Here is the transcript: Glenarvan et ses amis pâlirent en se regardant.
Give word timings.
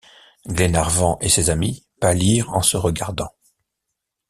Glenarvan 0.47 1.19
et 1.21 1.29
ses 1.29 1.51
amis 1.51 1.85
pâlirent 1.99 2.51
en 2.55 2.63
se 2.63 2.75
regardant. 2.75 3.35